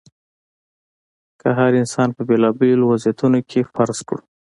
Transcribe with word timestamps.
که 1.39 1.47
هر 1.57 1.71
انسان 1.81 2.09
په 2.15 2.21
بېلابېلو 2.29 2.83
وضعیتونو 2.93 3.39
کې 3.49 3.59
فرض 3.73 3.97
کړو. 4.07 4.23